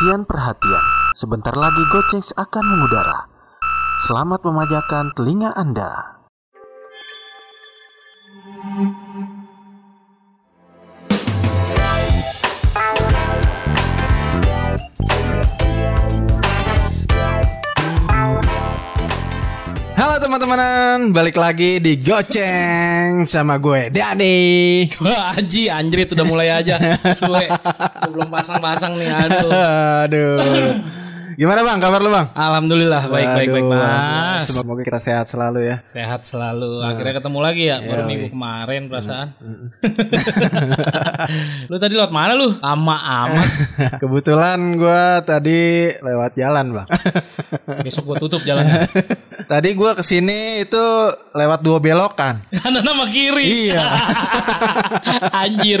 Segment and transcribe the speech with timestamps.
[0.00, 3.28] Perhatian-perhatian, sebentar lagi Gocengs akan mengudara.
[4.08, 6.19] Selamat memajakan telinga Anda.
[20.50, 24.82] Teman-teman, balik lagi di Goceng sama gue Dani.
[24.98, 26.74] Wah Aji anjrit udah mulai aja
[27.14, 29.46] Suwe Gua Belum pasang-pasang nih aduh
[30.10, 30.42] Aduh.
[31.40, 32.26] Gimana bang, kabar lu bang?
[32.36, 35.80] Alhamdulillah baik-baik baik Aduh, mas Semoga kita sehat selalu ya.
[35.80, 39.32] Sehat selalu Akhirnya ketemu lagi ya Baru minggu kemarin perasaan
[41.72, 42.60] Lu tadi lewat mana lu?
[42.60, 43.48] Lama amat
[44.04, 45.60] Kebetulan gue tadi
[45.96, 46.88] lewat jalan bang.
[47.88, 48.84] Besok gua tutup jalannya
[49.50, 50.84] tadi gue ke sini itu
[51.34, 52.38] lewat dua belokan.
[52.54, 53.82] Kanan sama kiri Iya.
[55.30, 55.80] Anjir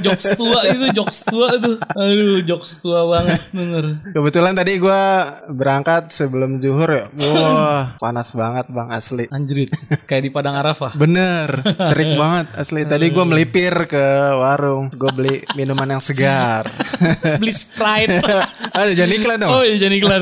[0.00, 5.02] Jokes tua itu Jokes tua tuh Aduh jokes tua banget Bener Kebetulan tadi gue
[5.50, 7.04] berangkat sebelum zuhur ya.
[7.12, 9.24] Wah, panas banget bang asli.
[9.28, 9.70] Anjrit
[10.04, 11.48] Kayak di Padang Arafah Bener,
[11.92, 12.82] terik banget asli.
[12.84, 14.04] Tadi gue melipir ke
[14.36, 16.66] warung, gue beli minuman yang segar.
[17.40, 18.20] Beli Sprite
[18.76, 19.52] Ada jangan iklan dong.
[19.52, 20.20] Oh iya jadi iklan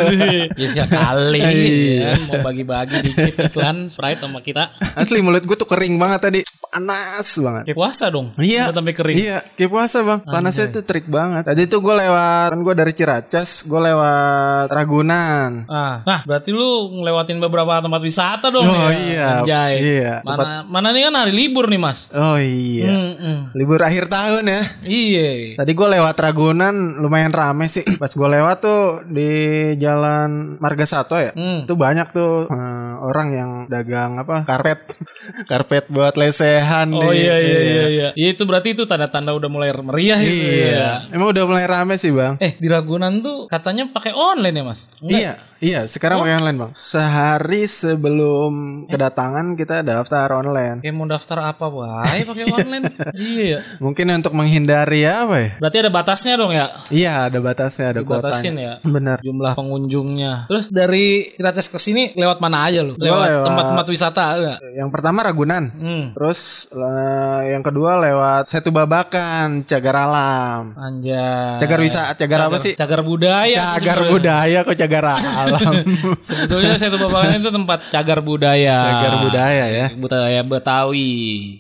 [0.56, 1.96] Ya siap kali Iya.
[2.00, 6.40] ya, Mau bagi-bagi dikit iklan Sprite sama kita Asli mulut gue tuh kering banget tadi,
[6.64, 7.64] panas banget.
[7.68, 10.20] Kayak puasa dong Iya, sampai kering Iya, kayak puasa bang.
[10.22, 11.44] Panasnya tuh terik banget.
[11.44, 15.66] Tadi tuh gue lewat, kan gue dari Ciracas, gue lewat Ragunan.
[15.66, 18.90] Ah, nah berarti lu ngelewatin beberapa tempat wisata dong Oh ya?
[18.94, 19.74] iya, Anjay.
[19.78, 23.52] iya, Mana, mana nih kan hari libur nih mas Oh iya, Mm-mm.
[23.52, 24.60] libur akhir tahun ya.
[24.82, 27.84] Iya Tadi gue lewat Ragunan lumayan rame sih.
[28.00, 29.28] Pas gue lewat tuh di
[29.76, 31.32] jalan Marga Satwa ya.
[31.32, 31.64] Hmm.
[31.64, 34.44] Itu banyak tuh eh, orang yang dagang apa?
[34.44, 34.80] Karpet.
[35.50, 39.50] Karpet buat lesehan Oh di- iya iya iya iya Iya itu berarti itu tanda-tanda udah
[39.50, 40.88] mulai meriah itu ya Iya.
[41.10, 42.38] Emang udah mulai rame sih, Bang.
[42.38, 45.18] Eh di Ragunan tuh katanya pakai online ya mas Enggak.
[45.18, 45.80] Iya, iya.
[45.84, 46.70] Sekarang pakai online, Bang.
[46.72, 48.52] Sehari sebelum
[48.86, 50.78] kedatangan kita daftar online.
[50.78, 52.84] Kayak mau daftar apa wae pakai online
[53.18, 55.48] Iya ya Mungkin untuk menghindari apa ya?
[55.58, 58.78] Berarti ada batasnya dong ya Iya, ada batasnya, ada Batasin kuotanya.
[58.78, 59.18] ya Bener.
[59.18, 60.32] jumlah pengunjungnya.
[60.46, 62.94] Terus dari Ciracas ke sini lewat mana aja lu?
[62.94, 64.58] Lewat lewat- tempat-tempat wisata enggak?
[64.70, 65.64] Yang pertama Ragunan.
[65.70, 66.04] Hmm.
[66.12, 66.40] Terus
[66.70, 70.74] eh, yang kedua lewat Setu Babakan, Cagar Alam.
[70.74, 71.58] Anjay.
[71.62, 72.72] Cagar wisata, cagar apa sih?
[72.74, 73.76] Cagar budaya.
[73.78, 75.74] Cagar budaya kok cagar alam.
[76.26, 78.78] Sebetulnya tuh babakan itu tempat cagar budaya.
[78.84, 79.86] cagar budaya ya.
[79.94, 81.56] Budaya Betawi.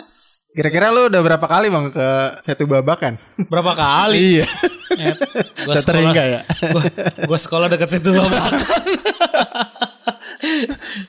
[0.58, 2.08] Kira-kira lu udah berapa kali bang ke
[2.42, 3.14] Setu Babakan?
[3.46, 4.18] Berapa kali?
[4.42, 4.46] iya.
[4.98, 5.14] Eh,
[5.62, 6.40] gua sekolah, ya.
[6.74, 6.82] gua,
[7.30, 8.58] gua sekolah dekat situ babakan.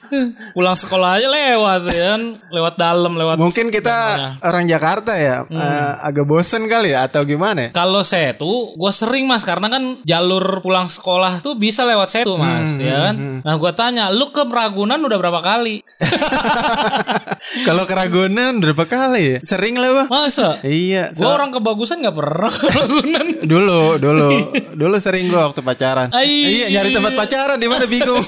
[0.56, 3.96] Pulang sekolah aja lewat ya kan, lewat dalam, lewat Mungkin kita
[4.40, 5.56] orang Jakarta ya, Hmm.
[5.56, 7.66] eh, agak bosen kali ya atau gimana?
[7.66, 7.70] ya?
[7.72, 12.72] Kalau setu, gue sering mas karena kan jalur pulang sekolah tuh bisa lewat setu mas,
[12.72, 13.16] Hmm, ya kan.
[13.40, 15.82] Nah gue tanya, lu ke Ragunan udah berapa kali?
[17.68, 19.24] Kalau ke Ragunan berapa kali?
[19.28, 19.38] ya?
[19.42, 20.08] Sering lah bang.
[20.10, 20.58] Masa?
[20.62, 21.10] Iya.
[21.12, 23.26] Gue so- orang kebagusan nggak pernah ke Ragunan.
[23.52, 24.30] dulu, dulu,
[24.74, 26.08] dulu sering gua waktu pacaran.
[26.12, 26.30] Ai.
[26.30, 28.22] Iya nyari tempat pacaran di mana bingung.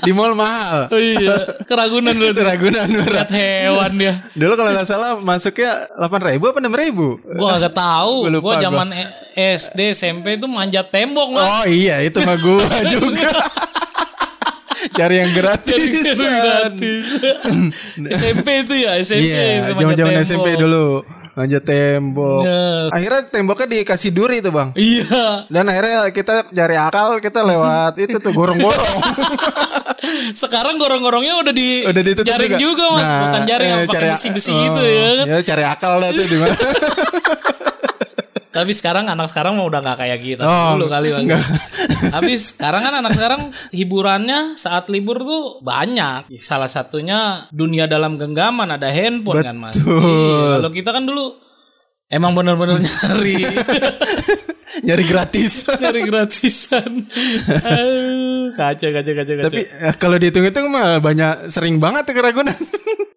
[0.00, 0.71] di mall mahal.
[0.88, 3.08] Oh iya, ke Ragunan Itu lu Ragunan berat.
[3.08, 4.14] lihat hewan dia.
[4.32, 7.06] Dulu kalau nggak salah masuknya delapan ribu apa enam ribu?
[7.72, 8.14] Tahu.
[8.20, 8.60] Gua lupa Gue gua.
[8.60, 9.12] zaman E-
[9.56, 11.44] SD SMP itu manjat tembok mas.
[11.44, 13.32] Oh iya itu mah gua juga.
[14.92, 15.88] Cari yang gratis.
[16.12, 17.06] Gratis.
[18.18, 19.24] SMP itu ya SMP.
[19.24, 20.20] Iya, zaman-zaman.
[20.20, 21.00] SMP dulu.
[21.32, 22.44] Manjat tembok.
[22.44, 22.92] Ya.
[22.92, 24.68] Akhirnya temboknya dikasih duri tuh, Bang.
[24.74, 25.48] Iya.
[25.48, 29.00] Dan akhirnya kita cari akal, kita lewat itu tuh gorong-gorong.
[30.42, 34.52] Sekarang gorong-gorongnya udah di Udah ditutup jaring juga, mas, bukan jaring eh, yang pakai besi-besi
[34.52, 35.26] oh, gitu ya kan.
[35.26, 36.56] Ya cari akal lah tuh di mana.
[38.52, 41.24] Tapi sekarang anak sekarang mah udah nggak kayak kita Oh, dulu kali bang.
[42.20, 46.28] Tapi sekarang kan anak sekarang hiburannya saat libur tuh banyak.
[46.36, 49.80] Salah satunya dunia dalam genggaman ada handphone kan mas.
[49.80, 51.40] Iya, Kalau kita kan dulu
[52.12, 53.40] emang bener-bener nyari
[54.80, 55.68] Nyari gratis.
[55.84, 56.90] nyari gratisan.
[57.68, 59.46] Aduh, kaca kaca kaca kaca.
[59.52, 62.56] Tapi eh, kalau dihitung-hitung mah banyak sering banget tuh ke Ragunan.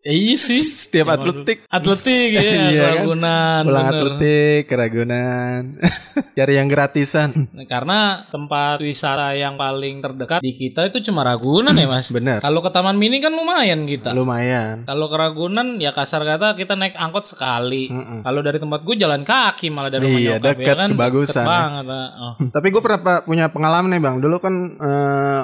[0.08, 0.62] iya sih.
[0.86, 1.66] Setiap atletik.
[1.68, 2.94] Atletik ya, Iya kan?
[3.02, 3.62] Ragunan.
[3.64, 3.96] Pulang bener.
[3.98, 5.62] atletik ke Ragunan.
[6.38, 7.30] Cari yang gratisan.
[7.52, 12.12] Nah, karena tempat wisata yang paling terdekat di kita itu cuma Ragunan ya mas.
[12.16, 12.40] Bener.
[12.40, 14.12] Kalau ke Taman Mini kan lumayan kita.
[14.12, 14.84] Lumayan.
[14.84, 17.88] Kalau ke Ragunan ya kasar kata kita naik angkot sekali.
[17.88, 18.22] Mm-mm.
[18.22, 20.90] Kalau dari tempat gue jalan kaki malah dari rumah Iya, nyokap deket, kan.
[20.92, 21.48] kebagusan, Deket ya.
[21.50, 21.86] banget.
[21.88, 22.10] ah.
[22.16, 22.34] Oh.
[22.48, 24.16] Tapi gue pernah punya pengalaman nih bang.
[24.20, 24.54] Dulu kan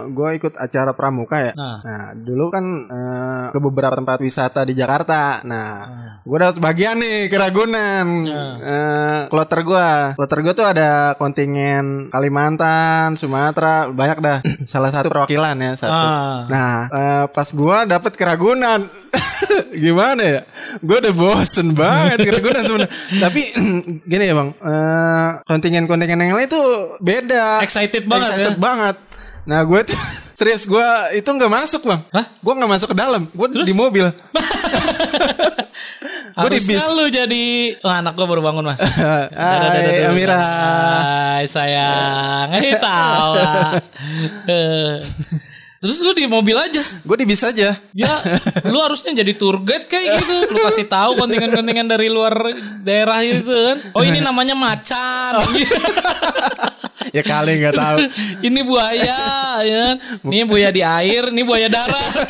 [0.08, 1.54] gue ikut acara pramuka ya.
[1.56, 1.78] Nah.
[1.82, 5.40] Nah dulu kan eh, ke beberapa tempat wisata wisata di Jakarta.
[5.48, 5.72] Nah,
[6.28, 8.08] gue dapat bagian nih ke Ragunan.
[8.60, 9.90] Eh, kloter gue,
[10.20, 14.38] kloter gue tuh ada kontingen Kalimantan, Sumatera, banyak dah.
[14.68, 15.96] Salah satu perwakilan ya satu.
[15.96, 16.44] Ah.
[16.52, 18.84] Nah, eh, pas gue dapet ke Ragunan,
[19.88, 20.42] gimana ya?
[20.84, 22.92] Gue udah bosen banget ke Ragunan sebenarnya.
[23.24, 23.42] Tapi
[24.12, 27.64] gini ya bang, eh, kontingen-kontingen yang lain tuh beda.
[27.64, 28.60] Excited banget Excited ya.
[28.60, 28.96] banget.
[29.46, 30.00] Nah gue tuh
[30.38, 32.02] serius gue itu nggak masuk bang.
[32.14, 32.26] Hah?
[32.42, 33.22] Gue nggak masuk ke dalam.
[33.32, 34.06] Gue di mobil.
[36.32, 36.96] Gua di Harusnya bis.
[36.96, 37.46] lu jadi
[37.84, 38.80] oh, anak gua baru bangun mas.
[39.36, 40.40] Hai Amira.
[40.40, 42.48] Hai sayang.
[42.56, 43.32] Eh tahu.
[44.48, 44.96] Eh.
[45.82, 46.82] Terus lu di mobil aja.
[47.02, 47.74] Gue di bis aja.
[47.98, 48.14] Ya,
[48.70, 50.54] lu harusnya jadi tour guide kayak gitu.
[50.54, 52.38] Lu kasih tahu kontingen-kontingen dari luar
[52.86, 53.78] daerah itu kan.
[53.98, 55.42] Oh, ini namanya macan.
[57.18, 57.98] Ya kali nggak tahu.
[58.48, 59.22] ini buaya,
[59.66, 59.96] ya.
[59.96, 59.96] kan?
[60.26, 62.28] Ini buaya di air, ini buaya darat.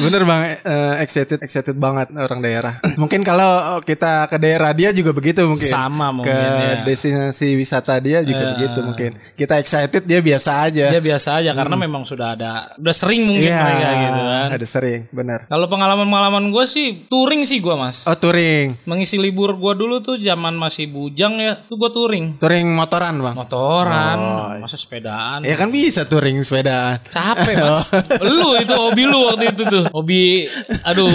[0.00, 2.74] Bener bang, eh, excited excited banget orang daerah.
[3.02, 3.50] mungkin kalau
[3.82, 5.66] kita ke daerah dia juga begitu mungkin.
[5.66, 6.82] Sama mungkin, Ke ya.
[6.82, 9.10] destinasi wisata dia juga begitu mungkin.
[9.34, 10.86] Kita excited dia biasa aja.
[10.88, 14.48] Ya biasa aja karena memang sudah ada udah sering mungkin Iya, mereka gitu kan.
[14.54, 15.40] ada sering, benar.
[15.44, 18.04] Kalau pengalaman-pengalaman gue sih touring sih gue mas.
[18.04, 22.26] Oh touring, Mengisi libur gue dulu tuh zaman masih bujang ya, tuh gue touring.
[22.38, 23.34] touring motoran bang.
[23.34, 24.60] Motoran, Oh, iya.
[24.60, 25.40] masa sepedaan.
[25.42, 27.00] Ya kan bisa touring sepeda.
[27.08, 27.88] Capek mas.
[28.28, 29.84] lu itu hobi lu waktu itu tuh.
[29.94, 30.46] Hobi,
[30.84, 31.10] aduh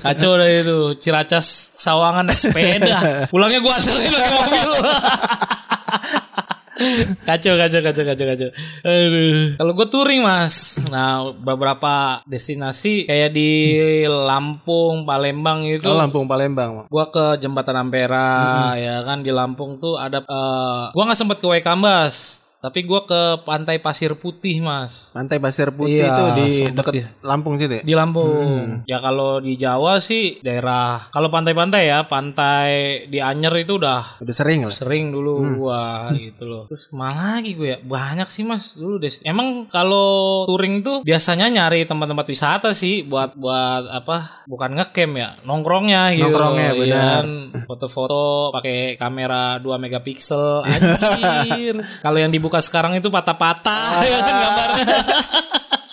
[0.00, 0.98] kacau dah itu.
[1.00, 3.28] Ciracas sawangan naik sepeda.
[3.32, 4.70] Pulangnya gue anterin pakai mobil.
[7.28, 8.50] kacau, kacau, kacau, kacau, kacau.
[8.84, 9.56] Aduh.
[9.56, 10.84] Kalau gue touring mas.
[10.92, 13.50] Nah beberapa destinasi kayak di
[14.06, 15.88] Lampung, Palembang itu.
[15.88, 16.56] Oh Lampung Palembang.
[16.56, 16.72] Bang.
[16.88, 21.46] Gua ke Jembatan Ampera ya kan di Lampung tuh ada eh, gua nggak sempet ke
[21.52, 26.94] Waikambas tapi gua ke Pantai Pasir Putih Mas Pantai Pasir Putih Iya, itu di dekat
[26.94, 27.06] ya.
[27.20, 27.82] Lampung situ ya?
[27.82, 32.68] di Lampung ya kalau di Jawa sih daerah kalau pantai-pantai ya pantai
[33.06, 34.72] di Anyer itu udah Udah sering lah.
[34.72, 38.96] sering dulu gua gitu loh terus ke mana lagi gue ya banyak sih mas dulu
[38.96, 45.14] deh emang kalau touring tuh biasanya nyari tempat-tempat wisata sih buat buat apa bukan ngecamp
[45.14, 47.02] ya nongkrongnya gitu Nongkrongnya, Iya benar.
[47.16, 47.26] kan?
[47.66, 54.84] foto-foto pakai kamera 2 megapiksel anjir kalau yang dibuka sekarang itu patah-patah ya kan gambarnya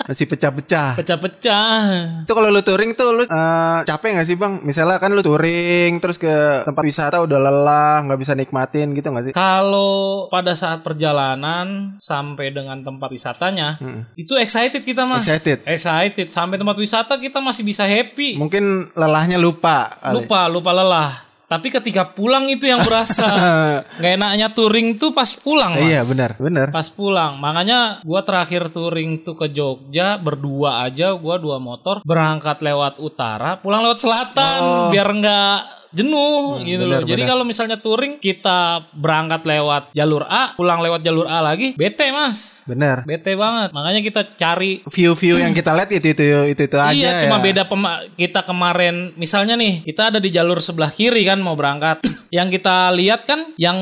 [0.03, 0.99] Masih pecah-pecah.
[0.99, 4.59] pecah-pecah Itu kalau lu touring tuh lu eh, capek gak sih bang?
[4.59, 6.27] Misalnya kan lu touring terus ke
[6.61, 9.33] tempat wisata udah lelah nggak bisa nikmatin gitu gak sih?
[9.33, 14.03] Kalau pada saat perjalanan sampai dengan tempat wisatanya, Hmm.
[14.13, 15.23] itu excited kita mas.
[15.23, 15.63] Excited.
[15.63, 16.27] Excited.
[16.29, 18.35] Sampai tempat wisata kita masih bisa happy.
[18.35, 20.03] Mungkin lelahnya lupa.
[20.11, 21.31] Lupa, lupa lelah.
[21.53, 23.29] Tapi ketika pulang itu yang berasa.
[24.01, 25.85] Gak enaknya touring tuh pas pulang mas.
[25.85, 26.67] Iya benar benar.
[26.73, 27.37] Pas pulang.
[27.37, 31.13] Makanya gua terakhir touring tuh ke Jogja berdua aja.
[31.13, 37.01] Gua dua motor berangkat lewat utara, pulang lewat selatan biar nggak jenuh gitu loh.
[37.01, 38.59] Jadi kalau misalnya touring kita
[38.91, 42.65] berangkat lewat jalur A, pulang lewat jalur A lagi, bete mas.
[42.65, 43.05] Benar.
[43.05, 43.69] Bete banget.
[43.71, 47.43] Makanya kita cari View-view yang kita lihat itu itu itu itu aja Iya, cuma ya.
[47.43, 52.01] beda pema- kita kemarin misalnya nih, kita ada di jalur sebelah kiri kan mau berangkat.
[52.33, 53.77] yang kita lihat kan yang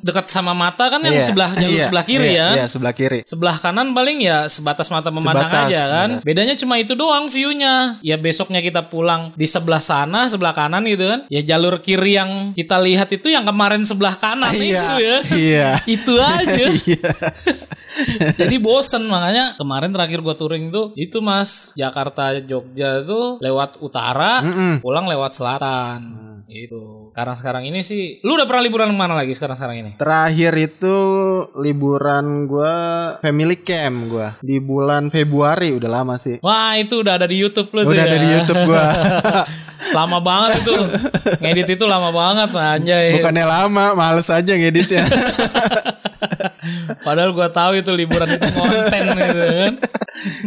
[0.00, 2.48] dekat sama mata kan yang Iya, sebelah jalur iya, sebelah kiri iya, ya.
[2.54, 3.20] Iya sebelah kiri.
[3.24, 6.08] Sebelah kanan paling ya sebatas mata memandang Sebatas, aja kan.
[6.18, 6.26] benar.
[6.26, 7.96] Bedanya cuma itu doang view-nya.
[8.00, 11.20] Ya besoknya kita pulang di sebelah sana, sebelah kanan gitu kan.
[11.30, 14.82] Ya jalur kiri yang kita lihat itu yang kemarin sebelah kanan Iya.
[14.82, 15.16] itu ya.
[15.30, 15.68] Iya.
[15.86, 16.66] itu aja.
[18.40, 24.42] Jadi bosen makanya kemarin terakhir gua touring tuh itu Mas Jakarta Jogja tuh lewat utara,
[24.42, 24.82] Mm-mm.
[24.82, 26.00] pulang lewat selatan.
[26.44, 27.10] Itu.
[27.10, 29.90] Sekarang sekarang ini sih lu udah pernah liburan ke mana lagi sekarang sekarang ini?
[29.98, 30.96] Terakhir itu
[31.58, 32.74] liburan gua
[33.18, 36.38] family camp gua di bulan Februari udah lama sih.
[36.44, 38.22] Wah, itu udah ada di YouTube lu tuh Udah ada ya.
[38.22, 38.86] di YouTube gua.
[39.98, 40.74] lama banget itu.
[41.42, 43.18] Ngedit itu lama banget anjay.
[43.18, 45.04] Bukannya lama, males aja ngeditnya.
[47.06, 49.74] Padahal gua tahu itu liburan itu konten gitu kan.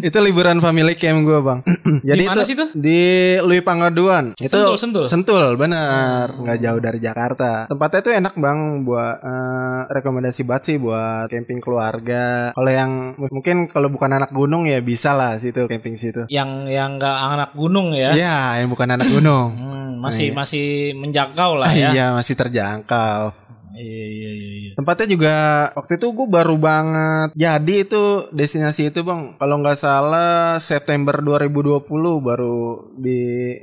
[0.08, 1.60] itu liburan family camp gua, Bang.
[2.10, 2.70] Jadi mana itu sih tuh?
[2.74, 3.02] di
[3.46, 4.34] Lui Pangaduan.
[4.38, 5.06] Itu Sentul, Sentul.
[5.06, 6.34] Sentul, benar.
[6.34, 7.70] Nggak jauh dari Jakarta.
[7.70, 12.52] Tempatnya tuh enak, Bang, buat eh, rekomendasi banget sih buat camping keluarga.
[12.54, 16.26] Kalau yang mungkin kalau bukan anak gunung ya bisa lah situ camping situ.
[16.32, 18.12] Yang yang enggak anak gunung ya.
[18.14, 19.50] Ya, yang bukan anak gunung.
[19.58, 21.94] Hmm, masih masih menjangkau lah ya.
[21.94, 23.34] Iya, masih terjangkau.
[23.78, 24.76] Iya iya iya iya.
[24.76, 25.36] Tempatnya juga
[25.74, 29.36] waktu itu gue baru banget jadi itu destinasi itu bang.
[29.36, 31.86] Kalau nggak salah September 2020
[32.20, 32.60] baru
[32.94, 33.20] di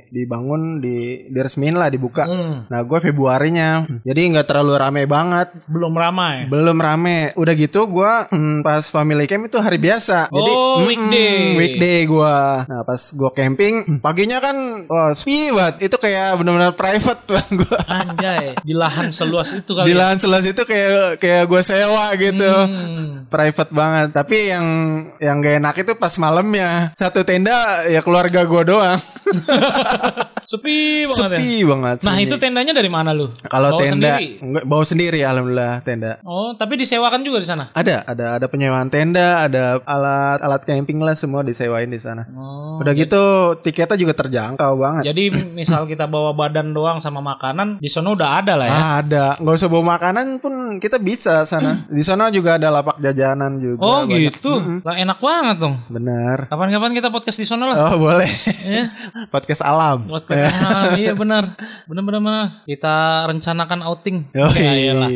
[0.09, 2.25] dibangun di diresmiin lah dibuka.
[2.25, 2.65] Hmm.
[2.67, 3.83] Nah gue Februarinya.
[4.01, 5.47] Jadi nggak terlalu rame banget.
[5.67, 6.47] Belum ramai.
[6.47, 7.35] Belum rame.
[7.35, 8.11] Udah gitu gue
[8.61, 10.29] pas family camp itu hari biasa.
[10.29, 11.55] Jadi Oh, weekday.
[11.59, 12.35] weekday gue.
[12.65, 14.55] Nah pas gue camping paginya kan
[14.87, 15.75] wah sepi banget.
[15.91, 17.79] Itu kayak benar-benar private bang gue.
[17.85, 19.91] Anjay, di lahan seluas itu kali.
[19.91, 19.99] Di ya?
[19.99, 20.89] lahan seluas itu kayak
[21.19, 22.51] kayak gue sewa gitu.
[22.51, 23.27] Hmm.
[23.29, 24.07] Private banget.
[24.13, 24.65] Tapi yang
[25.19, 26.91] yang gak enak itu pas malamnya.
[26.93, 28.99] Satu tenda ya keluarga gue doang.
[30.45, 31.39] Sepi banget ya.
[31.41, 31.97] Sepi banget.
[32.05, 32.25] Nah, sunyi.
[32.29, 33.33] itu tendanya dari mana lu?
[33.49, 34.37] kalau tenda sendiri?
[34.45, 36.21] enggak bawa sendiri alhamdulillah tenda.
[36.21, 37.73] Oh, tapi disewakan juga di sana.
[37.73, 42.29] Ada, ada, ada penyewaan tenda, ada alat alat camping lah semua disewain di sana.
[42.29, 42.77] Oh.
[42.77, 45.03] Udah gitu tiketnya juga terjangkau banget.
[45.09, 45.23] Jadi
[45.59, 48.77] misal kita bawa badan doang sama makanan, di sana udah ada lah ya.
[49.01, 51.83] Ada, nggak usah bawa makanan pun kita bisa sana.
[51.87, 53.81] Di sana juga ada lapak jajanan juga.
[53.83, 54.31] oh banyak.
[54.31, 54.81] gitu.
[54.83, 55.75] Lah enak banget dong.
[55.87, 56.47] Bener.
[56.47, 57.77] Kapan-kapan kita podcast di sana lah.
[57.91, 58.29] Oh boleh.
[58.65, 58.89] Ya.
[59.33, 60.05] Podcast alam.
[60.09, 60.55] Podcast.
[60.63, 61.53] Ah, iya benar.
[61.85, 62.53] Benar-benar Mas.
[62.65, 64.17] Kita rencanakan outing.
[64.33, 64.57] Yoi.
[64.57, 65.09] Ya iyalah.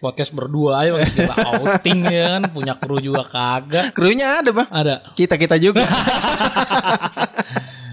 [0.00, 3.92] Podcast berdua aja podcast kita outing ya kan, punya kru juga kagak.
[3.92, 4.68] Krunya ada bang.
[4.70, 4.94] Ada.
[5.14, 5.84] Kita kita juga.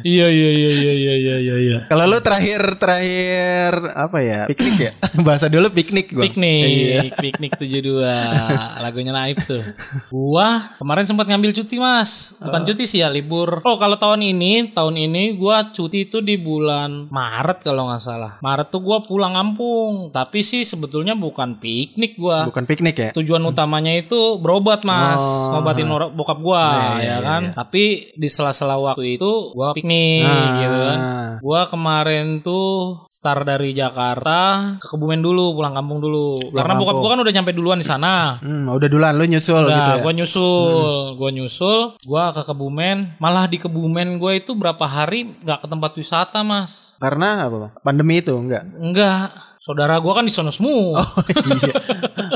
[0.03, 1.55] Iya iya iya iya iya iya iya.
[1.59, 1.77] iya.
[1.87, 4.41] Kalau lu terakhir terakhir apa ya?
[4.47, 4.91] Piknik ya?
[5.27, 6.23] Bahasa dulu piknik gua.
[6.25, 6.99] Iya.
[7.09, 7.99] Piknik, piknik 72
[8.83, 9.63] Lagunya Naif tuh
[10.11, 14.71] Gua kemarin sempat ngambil cuti mas Bukan cuti sih ya libur Oh kalau tahun ini
[14.71, 19.35] Tahun ini gua cuti itu di bulan Maret kalau nggak salah Maret tuh gua pulang
[19.35, 23.09] kampung Tapi sih sebetulnya bukan piknik gua Bukan piknik ya?
[23.15, 25.59] Tujuan utamanya itu berobat mas Oh.
[25.59, 27.53] Ngobatin bokap gua iya, ya iya, kan iya.
[27.57, 27.83] Tapi
[28.15, 29.88] di sela-sela waktu itu Gua piknik
[30.23, 30.57] Ah.
[30.61, 30.99] gitu kan
[31.39, 36.35] Gua kemarin tuh start dari Jakarta ke Kebumen dulu, pulang kampung dulu.
[36.51, 38.37] Karena bokap gua kan udah nyampe duluan di sana.
[38.43, 40.03] Hmm, udah duluan lu nyusul Udah, gitu ya.
[40.03, 43.19] gua nyusul, gua nyusul, gua ke Kebumen.
[43.23, 46.99] Malah di Kebumen gua itu berapa hari nggak ke tempat wisata, Mas.
[46.99, 47.71] Karena apa?
[47.79, 48.63] Pandemi itu enggak.
[48.75, 49.48] Enggak.
[49.69, 50.97] Saudara gua kan di sono semua.
[51.29, 51.73] iya.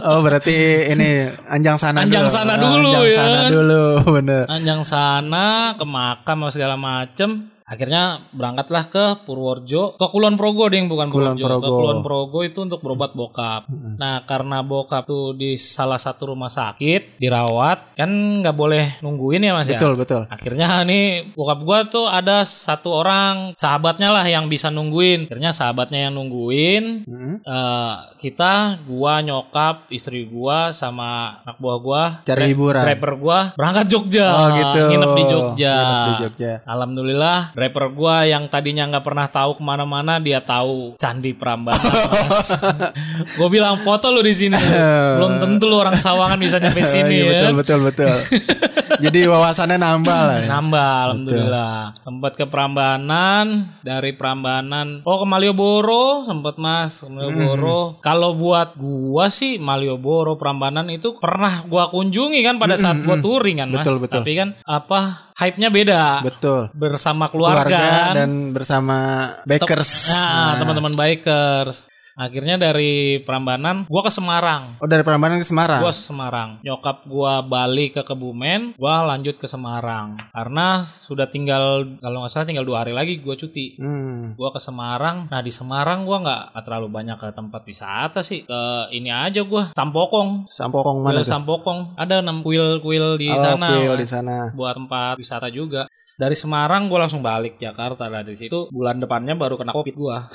[0.06, 0.54] Oh, berarti
[0.86, 2.38] ini anjang sana Anjang dulu.
[2.38, 3.50] sana Ah, dulu, anjang ya sana kan?
[3.50, 3.84] dulu,
[4.22, 4.44] bener.
[4.46, 7.50] Anjang sana, ke makam sama segala macem.
[7.74, 11.78] Akhirnya berangkatlah ke Purworejo, ke Kulon Progo ding bukan Kulon Purworejo, ke Progo.
[11.82, 13.66] Kulon Progo itu untuk berobat bokap.
[13.98, 18.10] Nah karena bokap tuh di salah satu rumah sakit dirawat, kan
[18.46, 19.82] nggak boleh nungguin ya mas ya.
[19.82, 20.22] Betul, betul.
[20.30, 25.26] Akhirnya nih bokap gua tuh ada satu orang sahabatnya lah yang bisa nungguin.
[25.28, 27.10] Akhirnya sahabatnya yang nungguin.
[27.10, 27.36] Hmm.
[27.44, 32.84] eh, kita, gua, nyokap, istri gua sama anak buah gua, Cari hiburan.
[32.84, 34.28] driver gua berangkat Jogja.
[34.32, 34.82] Oh, gitu.
[34.94, 35.76] Nginep di Jogja.
[35.76, 36.54] Nginep di Jogja.
[36.64, 41.80] Alhamdulillah, driver gua yang tadinya nggak pernah tahu ke mana-mana dia tahu Candi Prambanan.
[43.40, 44.60] gue bilang foto lu di sini.
[45.18, 47.32] Belum tentu lu orang Sawangan bisa nyampe sini Iya, ya.
[47.32, 48.12] betul, betul, betul.
[49.04, 50.48] Jadi wawasannya nambah lah ya.
[50.48, 51.78] Nambah, alhamdulillah.
[52.00, 58.00] Sempat ke Prambanan, dari Prambanan, oh ke Malioboro, sempat mas ke Malioboro.
[58.00, 63.60] Kalau buat gua sih Malioboro, Prambanan itu pernah gua kunjungi kan pada saat gua touring
[63.60, 63.84] kan mas.
[63.84, 64.16] Betul, betul.
[64.24, 65.00] Tapi kan apa
[65.38, 66.24] hype-nya beda.
[66.24, 66.70] Betul.
[66.74, 68.14] Bersama keluarga, Keluarga kan.
[68.16, 68.98] dan bersama
[69.44, 70.14] bakers.
[70.14, 71.93] Nah, teman-teman bikers.
[72.14, 74.78] Akhirnya dari Prambanan, gua ke Semarang.
[74.78, 75.82] Oh, dari Prambanan ke Semarang.
[75.82, 76.50] Gua Semarang.
[76.62, 80.18] Nyokap gua balik ke Kebumen, gua lanjut ke Semarang.
[80.30, 83.78] Karena sudah tinggal kalau nggak salah tinggal dua hari lagi gua cuti.
[83.80, 84.38] Hmm.
[84.38, 85.32] Gua ke Semarang.
[85.32, 88.44] Nah di Semarang gua nggak terlalu banyak ke tempat wisata sih.
[88.44, 90.46] Ke ini aja gua Sampokong.
[90.46, 91.30] Sampokong mana Kuil?
[91.30, 91.80] Sampokong.
[91.96, 93.74] Ada enam kuil-kuil di oh, sana.
[93.80, 94.52] kuil di sana.
[94.52, 95.88] Buat tempat wisata juga.
[96.20, 98.12] Dari Semarang gua langsung balik Jakarta.
[98.12, 100.28] Dari situ bulan depannya baru kena covid gua.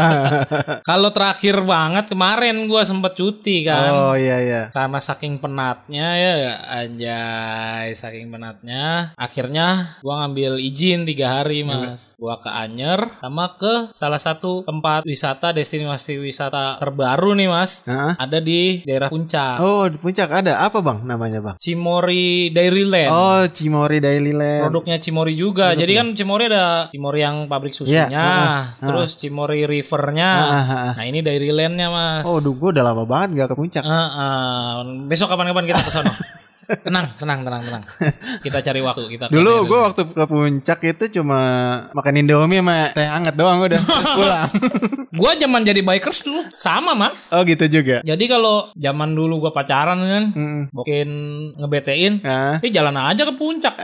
[0.90, 4.12] Kalau terakhir banget kemarin gua sempet cuti kan.
[4.12, 4.62] Oh iya iya.
[4.68, 6.32] Karena saking penatnya ya
[6.68, 12.12] anjay, saking penatnya akhirnya gua ngambil izin tiga hari mas.
[12.20, 17.80] Gua ke Anyer sama ke salah satu tempat wisata destinasi wisata terbaru nih mas.
[17.88, 18.20] Hah?
[18.20, 19.56] Ada di daerah Puncak.
[19.64, 21.56] Oh di puncak ada apa bang namanya bang?
[21.56, 23.08] Cimori Dairyland.
[23.08, 24.62] Oh Cimori Daily Land.
[24.66, 25.72] Produknya Cimori juga.
[25.78, 30.30] Jadi kan Cimori ada Cimori yang pabrik susunya, Iya, ah, ah, terus Cimori Rivernya.
[30.34, 30.89] Ah.
[30.96, 32.24] Nah ini Dairylandnya mas.
[32.24, 33.82] Oh, duh, gue udah lama banget gak ke puncak.
[33.84, 34.74] Ah, ah.
[35.06, 36.12] Besok kapan-kapan kita ke sana.
[36.80, 37.84] Tenang, tenang, tenang, tenang.
[38.40, 39.24] Kita cari waktu kita.
[39.28, 41.40] Dulu gue waktu ke puncak itu cuma
[41.90, 44.48] makan Indomie sama teh hangat doang udah terus pulang.
[45.10, 47.12] Gua zaman jadi bikers dulu sama mah.
[47.30, 48.00] oh gitu juga.
[48.00, 50.62] Jadi kalau zaman dulu gua pacaran kan, Mm.
[50.70, 51.08] mungkin
[51.56, 53.74] ngebetein, Nah, eh jalan aja ke puncak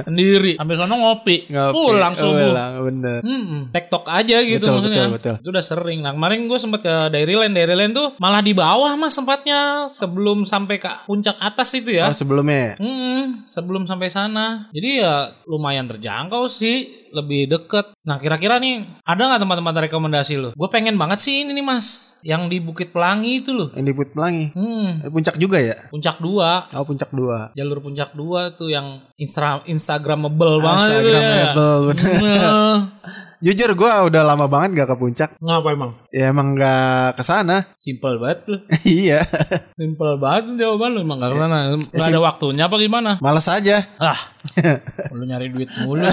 [0.00, 0.54] sendiri.
[0.54, 1.72] Sambil sono ngopi, ngopi.
[1.72, 2.48] pulang subuh.
[2.48, 3.20] Pulang, bener.
[3.22, 5.04] Hmm, tektok aja gitu Betul, maksudnya.
[5.04, 5.34] betul, betul.
[5.42, 5.98] Itu udah sering.
[6.00, 9.60] Nah kemarin gue sempet ke Dairyland, Dairyland tuh malah di bawah mas tempatnya
[9.92, 12.11] sebelum sampai ke puncak atas itu ya.
[12.12, 12.72] Oh, sebelumnya ya?
[12.78, 14.68] Hmm, sebelum sampai sana.
[14.70, 17.96] Jadi ya lumayan terjangkau sih, lebih deket.
[18.04, 20.50] Nah kira-kira nih ada nggak tempat-tempat rekomendasi lo?
[20.52, 23.68] Gue pengen banget sih ini nih mas, yang di Bukit Pelangi itu loh.
[23.72, 24.46] Yang di Put Pelangi.
[24.52, 25.76] Hmm, Puncak juga ya?
[25.88, 26.68] puncak dua.
[26.72, 27.50] Oh, puncak dua.
[27.52, 31.52] Jalur puncak dua tuh yang instra Instagramable banget ya.
[33.42, 35.34] Jujur gue udah lama banget gak ke puncak.
[35.42, 35.90] Ngapa emang?
[36.14, 37.66] Ya emang gak ke sana.
[37.82, 38.62] Simpel banget lu.
[38.86, 39.26] iya.
[39.74, 41.74] Simpel banget jawaban lu emang gak sana.
[41.90, 43.18] Gak ada waktunya apa gimana?
[43.18, 43.82] Males aja.
[43.98, 44.30] Ah,
[45.18, 46.06] lu nyari duit mulu.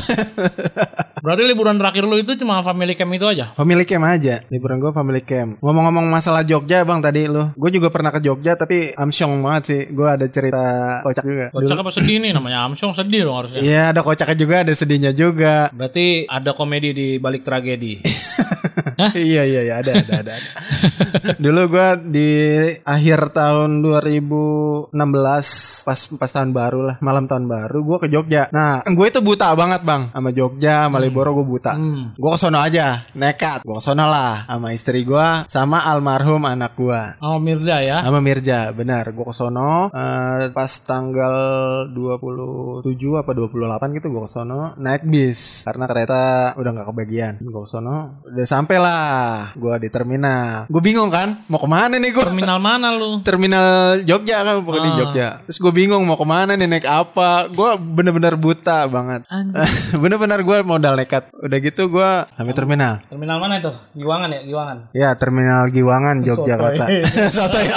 [1.22, 3.54] Berarti liburan terakhir lu itu cuma family camp itu aja?
[3.54, 4.42] Family camp aja.
[4.50, 5.62] Liburan gue family camp.
[5.62, 7.54] Ngomong-ngomong masalah Jogja bang tadi lu.
[7.54, 9.82] Gue juga pernah ke Jogja tapi amsyong banget sih.
[9.94, 10.66] Gue ada cerita
[11.06, 11.46] kocak juga.
[11.54, 13.62] Kocak apa sedih nih namanya Amsong sedih dong harusnya.
[13.62, 15.70] Iya ada kocaknya juga ada sedihnya juga.
[15.70, 18.00] Berarti ada komedi di balik tragedi.
[19.30, 20.34] iya iya iya ada ada ada.
[20.36, 20.52] ada.
[21.44, 22.32] Dulu gue di
[22.84, 24.92] akhir tahun 2016
[25.88, 28.52] pas pas tahun baru lah malam tahun baru gue ke Jogja.
[28.52, 31.74] Nah gue itu buta banget bang sama Jogja Malioboro gue buta.
[31.76, 32.14] Hmm.
[32.16, 33.64] Gue kesono aja nekat.
[33.64, 37.02] Gue kesono lah sama istri gue sama almarhum anak gue.
[37.24, 38.04] Oh Mirza ya.
[38.04, 39.10] Sama Mirja, benar.
[39.12, 41.36] Gue kesono eh, pas tanggal
[41.92, 42.86] 27
[43.22, 47.34] apa 28 gitu gue kesono naik bis karena kereta udah nggak kebagian.
[47.42, 50.68] Gue kesono udah sampai lah gue di terminal.
[50.68, 52.26] Gue bingung kan mau ke mana nih gue?
[52.26, 53.20] Terminal mana lu?
[53.28, 53.68] Terminal
[54.04, 54.98] Jogja kan pokoknya di Ah.
[55.00, 55.28] Jogja.
[55.46, 57.48] Terus gue bingung mau ke mana nih naik apa?
[57.48, 59.24] Gue bener-bener buta banget.
[60.02, 61.32] Bener-bener gue modal nekat.
[61.36, 63.00] Udah gitu gue sampai terminal.
[63.08, 63.72] Terminal mana itu?
[63.96, 64.78] Giwangan ya, Giwangan.
[64.92, 66.86] Ya terminal Giwangan Yogyakarta.
[67.30, 67.76] Soto ya.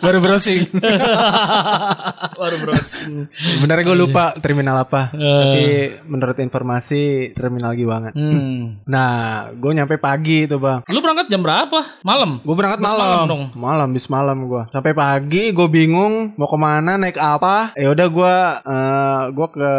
[0.00, 0.62] Baru browsing.
[2.40, 3.08] Baru bros.
[3.32, 5.10] Sebenarnya gue lupa terminal apa.
[5.12, 5.24] Eh.
[5.40, 5.64] Tapi
[6.06, 8.12] menurut informasi terminal Giwangan.
[8.12, 8.84] Hmm.
[8.84, 10.80] Nah, gue nyampe pagi tuh bang.
[10.86, 11.78] Lu berangkat jam berapa?
[12.02, 12.42] Malam.
[12.42, 13.06] Gue berangkat Bis malam.
[13.06, 13.44] malam dong.
[13.54, 14.62] Malam, bis malam gue.
[14.70, 17.72] Sampai pagi gue bingung mau ke mana naik apa.
[17.74, 18.34] Ya udah gue
[18.66, 19.70] eh gue ke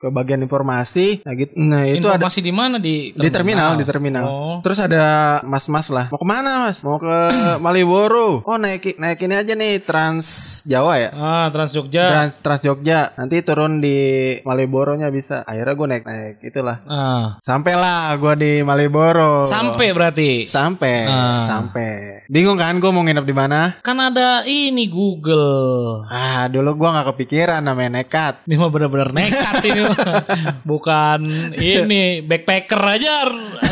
[0.00, 1.24] ke bagian informasi.
[1.24, 1.52] Nah gitu.
[1.56, 4.24] Nah itu ada Informasi di mana di di terminal di terminal.
[4.24, 4.56] Oh.
[4.62, 5.04] Terus ada
[5.42, 6.06] mas-mas lah.
[6.08, 6.80] Mau ke mana mas?
[6.82, 7.16] Mau ke
[7.64, 8.42] Malioboro.
[8.42, 10.26] Oh naik naik ini aja nih Trans
[10.66, 11.10] Jawa ya.
[11.12, 12.04] Ah, Trans Jogja.
[12.06, 13.96] Trans, Trans Jogja nanti turun di
[14.42, 15.42] Malioboro-nya bisa.
[15.46, 16.78] Akhirnya gue naik naik itulah.
[16.86, 17.26] Ah.
[17.40, 19.25] Sampailah gue di Malioboro.
[19.42, 20.42] Sampai berarti.
[20.42, 21.40] Sampai, Ah.
[21.40, 22.22] sampai.
[22.26, 23.78] Bingung kan gue mau nginep di mana?
[23.80, 26.02] Kan ada ini Google.
[26.06, 28.42] Ah, dulu gue nggak kepikiran namanya nekat.
[28.44, 29.82] Ini mah bener-bener nekat ini.
[30.70, 31.20] Bukan
[31.54, 33.14] ini backpacker aja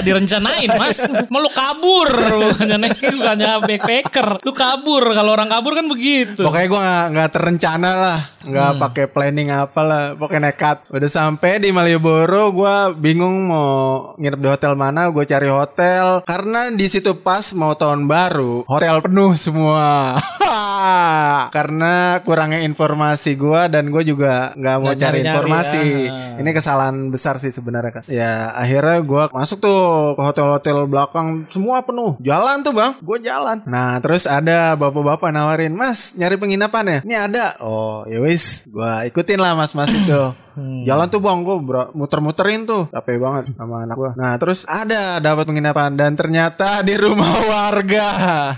[0.00, 0.98] direncanain mas.
[1.26, 2.09] Mau lu kabur
[2.44, 4.28] bukannya nekat bukannya backpacker.
[4.40, 6.40] Lu kabur kalau orang kabur kan begitu.
[6.40, 8.81] Pokoknya gue nggak nggak terencana lah, nggak Hmm.
[8.81, 10.02] pakai planning apa lah.
[10.14, 10.76] Pokoknya nekat.
[10.88, 13.68] Udah sampai di Malioboro, gue bingung mau
[14.16, 15.09] nginep di hotel mana.
[15.09, 20.16] Gue cari hotel karena di situ pas mau tahun baru, hotel penuh semua.
[21.57, 25.85] karena kurangnya informasi gue dan gue juga nggak mau cari nyari-nyari informasi.
[26.09, 26.38] ya.
[26.40, 28.02] Ini kesalahan besar sih sebenarnya kan.
[28.11, 32.18] Ya akhirnya gue masuk tuh ke hotel-hotel belakang semua penuh.
[32.20, 33.62] Jalan tuh bang, gue jalan.
[33.64, 36.98] Nah terus ada bapak-bapak nawarin, mas nyari penginapan ya?
[37.07, 37.46] Ini ada.
[37.62, 40.43] Oh ya wis, gue ikutin lah mas-mas itu.
[40.54, 40.82] Hmm.
[40.82, 41.56] Jalan tuh bang, gue
[41.92, 44.10] muter-muterin tuh, capek banget sama anak gue.
[44.14, 48.08] Nah terus ada dapat penginapan dan ternyata di rumah warga.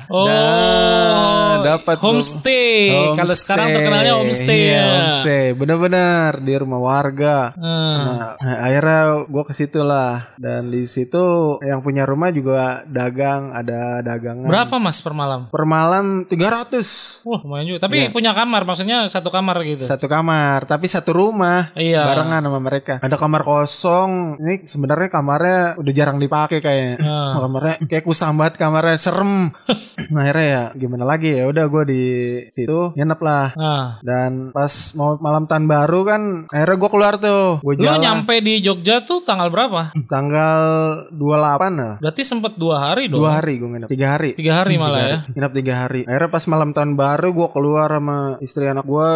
[0.06, 2.12] Oh, Nah, dapat tuh.
[2.12, 2.92] homestay.
[3.14, 4.84] Kalau sekarang terkenalnya homestay Iya, ya.
[4.86, 5.44] homestay.
[5.52, 7.36] Bener-bener di rumah warga.
[7.54, 8.36] Hmm.
[8.36, 11.24] Nah, akhirnya gue ke situ lah dan di situ
[11.60, 15.48] yang punya rumah juga dagang ada dagangan Berapa mas per malam?
[15.48, 17.80] per malam 300 Wah lumayan juga.
[17.82, 19.82] Tapi punya kamar maksudnya satu kamar gitu.
[19.82, 21.85] satu kamar tapi satu rumah Iya.
[21.94, 22.94] Barengan sama mereka.
[22.98, 24.40] Ada kamar kosong.
[24.42, 26.96] Ini sebenarnya kamarnya udah jarang dipakai kayaknya.
[27.02, 27.44] Ah.
[27.46, 29.52] kamarnya kayak kusam banget kamarnya serem.
[30.06, 31.34] Nah, akhirnya ya gimana lagi?
[31.34, 32.04] Ya udah gue di
[32.54, 33.56] situ nginep lah.
[33.58, 37.58] Nah, dan pas mau malam tahun baru kan akhirnya gue keluar tuh.
[37.64, 38.04] Gue lu jalan.
[38.04, 39.90] nyampe di Jogja tuh tanggal berapa?
[40.06, 40.60] tanggal
[41.10, 41.94] 28 lah.
[41.98, 43.24] Berarti sempet dua hari dong.
[43.24, 43.88] dua hari gue nginep.
[43.90, 44.30] Tiga hari.
[44.38, 45.18] Tiga hari malah ya.
[45.32, 46.00] nginep tiga hari.
[46.06, 49.08] Akhirnya pas malam tahun baru gue keluar sama istri anak gue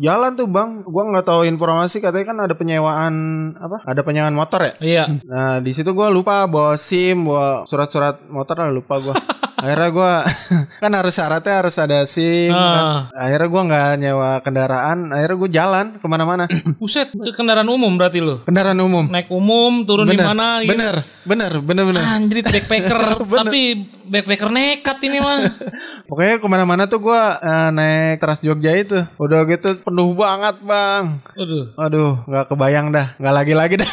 [0.00, 0.70] jalan tuh bang.
[0.86, 3.14] Gue nggak tahu informasi katanya kan ada penyewaan
[3.58, 3.82] apa?
[3.86, 4.72] Ada penyewaan motor ya?
[4.78, 5.04] Iya.
[5.26, 9.14] nah di situ gue lupa bawa sim bawa surat-surat motor lah lupa gue
[9.58, 10.12] akhirnya gue
[10.82, 12.78] kan harus syaratnya harus ada SIM kan.
[12.78, 13.00] Ah.
[13.12, 16.44] akhirnya gue nggak nyewa kendaraan akhirnya gue jalan ke mana-mana
[16.80, 18.38] Buset, itu kendaraan umum berarti lu.
[18.42, 20.70] kendaraan umum Naik umum, turun di bener mana gitu.
[20.72, 20.94] bener
[21.24, 23.00] bener bener bener Anjrit backpacker,
[23.40, 23.60] tapi
[24.06, 25.42] backpacker nekat ini mah.
[26.08, 31.04] pokoknya ke mana-mana tuh gue eh, naik Trans Jogja itu udah gitu penuh banget bang
[31.34, 31.64] Aduh.
[31.76, 33.90] aduh nggak kebayang dah nggak lagi-lagi dah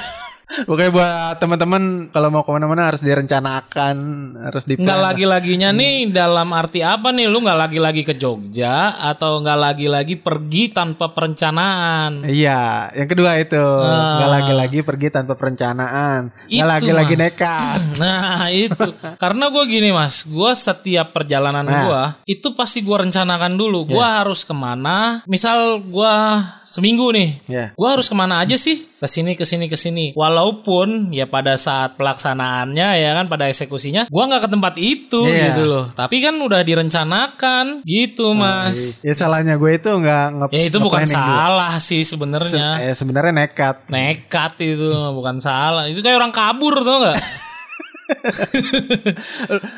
[0.63, 3.96] Pokoknya buat teman-teman kalau mau ke mana-mana harus direncanakan,
[4.39, 7.28] harus di Nggak lagi-laginya nih dalam arti apa nih?
[7.28, 12.24] Lu nggak lagi-lagi ke Jogja atau nggak lagi-lagi pergi tanpa perencanaan?
[12.24, 14.24] Iya, yang kedua itu Ah.
[14.24, 17.82] nggak lagi-lagi pergi tanpa perencanaan, Itu, nggak lagi-lagi nekat.
[18.02, 18.86] Nah itu
[19.18, 21.82] karena gue gini mas, gue setiap perjalanan Nah.
[21.84, 23.88] gua itu pasti gue rencanakan dulu.
[23.88, 25.26] Gua harus ke mana?
[25.26, 26.13] Misal gua
[26.76, 27.66] seminggu nih, Ya.
[27.74, 28.84] gua harus ke mana aja sih?
[28.96, 30.12] Ke sini, ke sini, ke sini.
[30.12, 35.44] Walaupun ya pada saat pelaksanaannya ya kan pada eksekusinya, gua nggak ke tempat itu Iya.
[35.50, 35.86] gitu loh.
[35.92, 39.00] Tapi kan udah direncanakan gitu mas.
[39.00, 41.14] Ya salahnya gue itu nggak nge Ya itu bukan dulu.
[41.14, 42.68] salah sih Se- sebenarnya.
[42.82, 43.88] eh, sebenarnya nekat.
[43.88, 44.84] Nekat itu
[45.14, 45.86] bukan salah.
[45.86, 47.16] Itu kayak orang kabur tau nggak?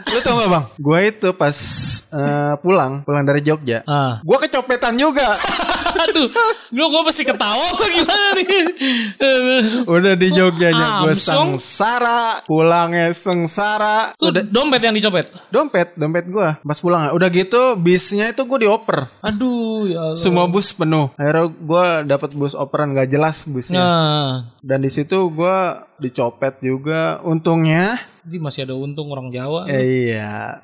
[0.08, 0.66] Lu tau gak bang?
[0.78, 1.56] Gue itu pas
[2.10, 4.20] eh, pulang, pulang dari Jogja, ah.
[4.20, 5.24] gue kecopetan juga.
[5.88, 6.28] Aduh,
[6.71, 8.65] lu gue pasti ketawa apa gimana nih?
[9.88, 14.12] Udah di Jogjanya gue sengsara, pulangnya sengsara.
[14.15, 15.32] Tuh Udah dompet yang dicopet.
[15.47, 17.13] dompet, dompet gue pas pulang.
[17.13, 19.08] Udah gitu bisnya itu gue dioper.
[19.23, 20.19] Aduh, ya Allah.
[20.19, 21.10] Semua bus penuh.
[21.15, 23.80] Akhirnya gue dapat bus operan gak jelas busnya.
[23.80, 25.58] Nah, Dan di situ gue
[25.97, 27.19] dicopet juga.
[27.23, 27.84] Untungnya,
[28.28, 29.72] jadi masih ada untung orang Jawa.
[29.72, 30.60] eh, iya.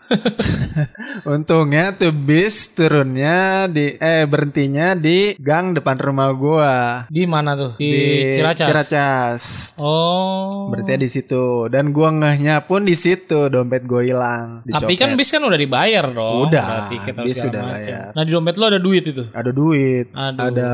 [1.32, 6.74] Untungnya tuh bis turunnya di eh berhentinya di gang depan rumah gue
[7.08, 7.72] Di mana tuh?
[7.80, 8.04] Di, di
[8.36, 8.68] Ciracas.
[8.68, 9.42] Ciracas.
[9.80, 10.68] Oh.
[10.76, 11.72] Berarti di situ.
[11.72, 14.68] Dan gua ngehnya pun di situ dompet gue hilang.
[14.68, 16.52] Tapi kan bis kan udah dibayar dong.
[16.52, 17.80] Udah, tiket bis segala udah macam.
[17.80, 18.12] bayar.
[18.12, 19.24] Nah di dompet lo ada duit itu.
[19.32, 20.52] ada duit, Aduh.
[20.52, 20.72] ada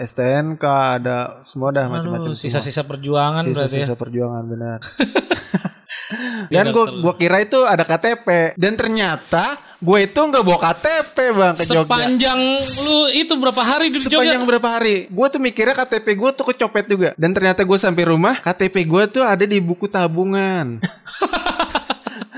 [0.00, 2.32] STNK, ada semua dah macam-macam.
[2.32, 3.84] Sisa-sisa perjuangan berarti ya.
[3.84, 4.80] Sisa-sisa perjuangan benar.
[6.50, 11.54] Dan gua gua kira itu ada KTP dan ternyata gue itu nggak bawa KTP bang
[11.56, 11.88] ke Jogja.
[11.88, 12.40] Sepanjang
[12.84, 14.20] lu itu berapa hari di Jogja?
[14.20, 15.08] Sepanjang berapa hari?
[15.08, 17.10] Gue tuh mikirnya KTP gue tuh kecopet juga.
[17.16, 20.76] Dan ternyata gue sampai rumah KTP gue tuh ada di buku tabungan.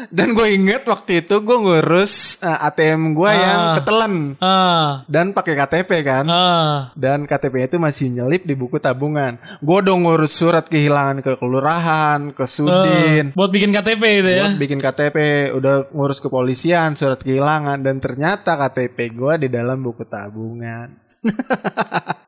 [0.08, 3.74] Dan gue inget waktu itu gue ngurus eh, ATM gue yang Ah.
[3.76, 6.24] ketelan Ah, dan pakai KTP kan.
[6.24, 6.90] ah.
[6.94, 9.34] Dan KTP itu masih nyelip di buku tabungan.
[9.58, 13.30] Gue dong ngurus surat kehilangan ke kelurahan, ke Sudin.
[13.32, 14.46] Buat bikin KTP itu ya.
[14.48, 15.16] Buat bikin KTP,
[15.52, 20.96] udah ngurus kepolisian, surat kehilangan dan ternyata KTP gue di dalam buku tabungan.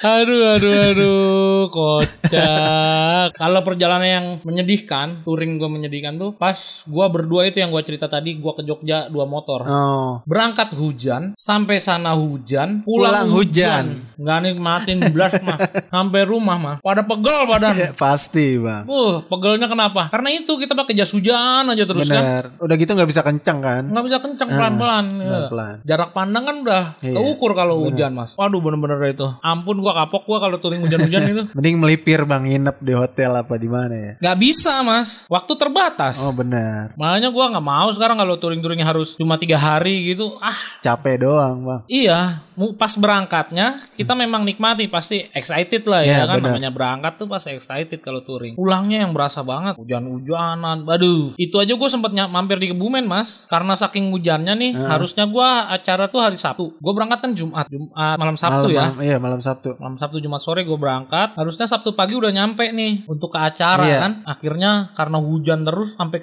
[0.00, 3.36] Aduh, aduh, aduh, kocak.
[3.36, 8.08] Kalau perjalanan yang menyedihkan, touring gue menyedihkan tuh, pas gue berdua itu yang gue cerita
[8.08, 9.60] tadi, gue ke Jogja dua motor.
[9.62, 13.84] Oh, Berangkat hujan, sampai sana hujan, pulang, Pulang hujan.
[14.16, 15.58] Nggak nikmatin belas mah,
[15.88, 17.74] sampai rumah mah, pada pegel badan.
[17.76, 18.88] ya, pasti bang.
[18.88, 20.08] Uh, pegelnya kenapa?
[20.08, 22.16] Karena itu kita pakai jas hujan aja terus kan.
[22.16, 22.44] Bener.
[22.56, 23.82] Udah gitu nggak bisa kenceng kan?
[23.84, 25.04] Nggak bisa kenceng pelan-pelan.
[25.18, 25.28] ya.
[25.28, 25.76] Pelan-pelan.
[25.84, 28.32] Jarak pandang kan udah Iya, keukur kalau hujan mas.
[28.32, 29.28] Waduh bener-bener itu.
[29.40, 31.42] Ampun gua kapok gua kalau touring hujan-hujan itu.
[31.58, 34.12] Mending melipir bang, nginep di hotel apa di mana ya?
[34.22, 35.26] Gak bisa mas.
[35.26, 36.22] Waktu terbatas.
[36.22, 36.94] Oh benar.
[36.94, 40.38] Makanya gua nggak mau sekarang kalau touring-touringnya harus cuma tiga hari gitu.
[40.38, 41.80] Ah Capek doang bang.
[41.86, 42.46] iya.
[42.76, 46.36] Pas berangkatnya kita memang nikmati pasti excited lah ya Iya, kan.
[46.38, 46.48] benar.
[46.52, 48.52] Namanya berangkat tuh pasti excited kalau touring.
[48.52, 49.74] Pulangnya yang berasa banget.
[49.74, 50.84] Hujan-hujanan.
[50.84, 51.34] Waduh.
[51.34, 53.48] Itu aja gue sempet mampir di Kebumen mas.
[53.48, 54.72] Karena saking hujannya nih.
[54.76, 56.76] Harusnya gua acara tuh hari Sabtu.
[56.76, 57.64] Gue berangkat kan Jumat.
[57.66, 58.84] Jumat malam Sabtu malam, ya.
[58.86, 59.69] malam- iya malam Sabtu.
[59.78, 61.36] Malam Sabtu Jumat sore gue berangkat.
[61.36, 63.98] Harusnya Sabtu pagi udah nyampe nih untuk ke acara Iya.
[64.00, 64.12] kan.
[64.24, 66.18] Akhirnya karena hujan terus sampai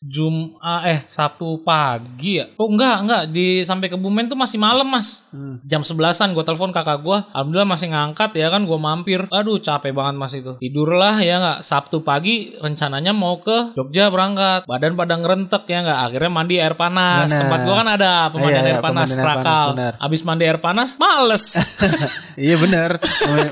[0.00, 2.48] Jumat eh Sabtu pagi ya.
[2.56, 5.22] Oh enggak enggak di sampai Kebumen tuh masih malam mas.
[5.28, 5.60] Hmm.
[5.62, 7.18] Jam sebelasan gue telepon kakak gue.
[7.30, 8.64] Alhamdulillah masih ngangkat ya kan.
[8.64, 9.28] Gue mampir.
[9.28, 10.56] Aduh capek banget mas itu.
[10.56, 11.58] Tidurlah ya nggak.
[11.60, 14.64] Sabtu pagi rencananya mau ke Jogja berangkat.
[14.64, 15.98] Badan pada ngerentek ya nggak.
[16.08, 17.28] Akhirnya mandi air panas.
[17.28, 17.40] Benar.
[17.44, 19.08] Tempat gue kan ada pemandian Iya, air panas.
[19.10, 19.66] pemandian air panas, Trakal.
[19.76, 19.92] benar.
[20.00, 21.44] Abis mandi air panas males.
[22.40, 22.90] iya bener.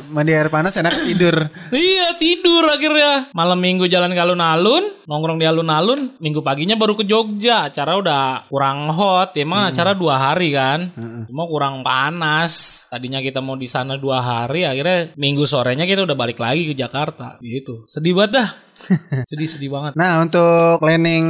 [0.08, 1.36] Mandi air panas enak tidur.
[1.68, 7.04] Iya tidur akhirnya Malam minggu jalan ke alun-alun Nongkrong di alun-alun Minggu paginya baru ke
[7.08, 7.72] Jogja.
[7.72, 9.34] Acara udah kurang hot.
[9.34, 10.92] Ya Emang acara dua hari kan.
[11.26, 16.16] Cuma kurang panas tadinya kita mau di sana dua hari akhirnya minggu sorenya kita udah
[16.16, 17.36] balik lagi ke Jakarta.
[17.38, 17.84] Gitu.
[17.86, 18.48] Sedih banget dah.
[19.30, 19.98] Sedih sedih banget.
[19.98, 21.26] Nah untuk planning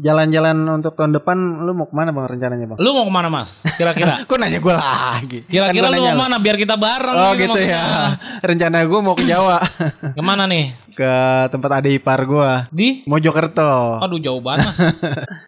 [0.00, 2.78] jalan-jalan untuk tahun depan lu mau ke mana bang rencananya bang?
[2.80, 3.52] lu mau ke mana mas?
[3.76, 4.22] Kira-kira?
[4.28, 5.38] Kok nanya gue lagi?
[5.44, 6.36] kira-kira Kan lu mau ke mana?
[6.40, 7.76] Biar kita bareng Oh gitu gitu maksudnya.
[7.76, 7.84] ya.
[8.48, 9.58] Rencana gue mau ke Jawa,
[10.16, 10.72] ke mana nih?
[10.96, 11.12] Ke
[11.52, 12.88] tempat adik ipar gue, di?
[13.04, 14.00] Mojokerto.
[14.00, 14.78] aduh jauh banget mas.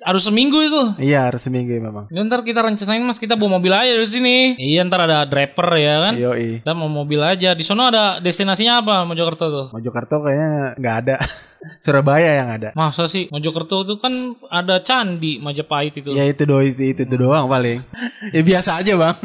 [0.05, 0.83] Harus seminggu itu?
[1.01, 2.13] Iya harus seminggu memang.
[2.13, 3.17] Ya, ntar kita rencanain mas.
[3.17, 4.37] Kita bawa mobil aja dari sini.
[4.61, 6.61] Iya ntar ada driver ya kan Yoi.
[6.61, 11.17] kita mau mobil aja di sono ada destinasinya apa Mojokerto tuh Mojokerto kayaknya nggak ada.
[11.83, 12.69] Surabaya yang ada.
[12.75, 14.11] Masa sih Mojokerto tuh kan
[14.47, 16.15] ada candi Majapahit itu.
[16.15, 17.83] Ya itu doang itu, itu, itu doang paling.
[18.37, 19.17] ya biasa aja bang.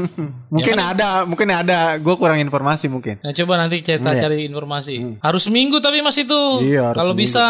[0.49, 1.97] mungkin ada, mungkin ada.
[2.01, 3.21] Gue kurang informasi mungkin.
[3.21, 4.29] Nah coba nanti kita Iya.
[4.29, 5.21] cari informasi.
[5.21, 6.41] Harus seminggu tapi mas itu.
[6.61, 7.45] Iya, harus Kalau bisa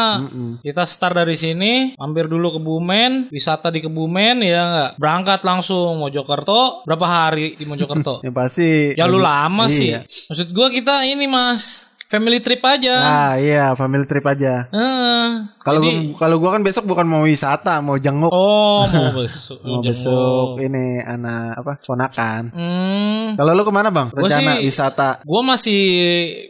[0.59, 4.91] kita start dari sini, mampir dulu ke Bumen, wisata di Kebumen ya nggak.
[4.99, 6.83] Berangkat langsung Mojokerto.
[6.87, 8.19] Berapa hari di Mojokerto?
[8.25, 8.62] Yang pasti.
[8.97, 9.93] Ya lu lama sih.
[9.93, 10.03] Iya.
[10.03, 12.95] Maksud gua kita ini mas, family trip aja.
[12.95, 14.67] Ah iya, family trip aja.
[14.67, 15.25] Heeh.
[15.57, 18.29] Kalau Jadi- gua- kalau gua kan besok bukan mau wisata, mau jenguk.
[18.29, 19.59] Oh mau besok.
[19.59, 19.83] mau jenguk.
[19.85, 21.71] besok ini anak apa?
[21.79, 22.43] Ponakan.
[22.49, 23.25] Hmm.
[23.33, 24.07] Kalau lu ke mana bang?
[24.09, 25.81] Gua Rencana sih- wisata Gua masih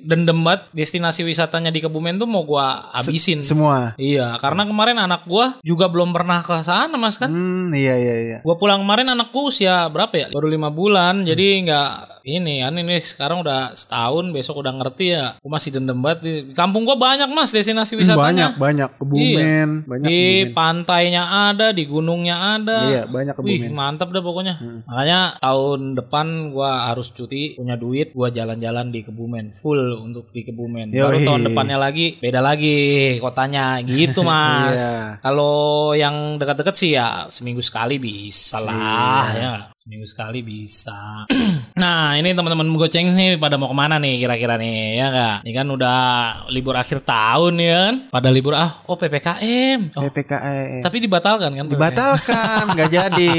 [0.02, 3.42] dendam banget destinasi wisatanya di Kebumen tuh mau gua habisin.
[3.42, 3.94] semua.
[3.96, 7.30] Iya, karena kemarin anak gua juga belum pernah ke sana, Mas kan.
[7.30, 8.38] Hmm iya iya iya.
[8.42, 10.28] Gua pulang kemarin anak gua usia berapa ya?
[10.30, 11.92] Baru lima bulan, jadi nggak
[12.24, 15.36] ini kan ini sekarang udah setahun, besok udah ngerti ya.
[15.38, 18.52] Gua masih dendam banget di kampung gua banyak Mas destinasi wisatanya.
[18.52, 20.56] Banyak banyak Kebumen, banyak Di Kebumen.
[20.56, 22.78] pantainya ada, di gunungnya ada.
[22.82, 23.72] Iya banyak Wih, Kebumen.
[23.74, 24.56] mantap dah pokoknya.
[24.56, 24.80] Hmm.
[24.86, 30.42] Makanya tahun depan gua harus cuti, punya duit, gua jalan-jalan di Kebumen, full untuk di
[30.42, 30.90] Kebumen.
[30.90, 31.28] Baru Yoi.
[31.28, 32.78] tahun depannya lagi beda lagi
[33.20, 34.80] kotanya, gitu Mas.
[34.80, 35.20] Iya.
[35.20, 35.54] Kalau
[35.92, 39.42] yang dekat-dekat sih ya seminggu sekali bisa lah Iya.
[39.42, 39.54] ya.
[39.76, 41.28] Seminggu sekali bisa.
[41.76, 45.36] nah, ini teman-teman goceng nih pada mau ke mana nih kira-kira nih ya enggak?
[45.41, 45.99] Ini kan udah
[46.47, 47.95] libur akhir tahun ya kan?
[48.10, 49.93] Pada libur ah, oh PPKM.
[49.93, 50.82] Oh, PPKM.
[50.82, 51.65] tapi dibatalkan kan?
[51.65, 53.32] Dibatalkan, nggak jadi,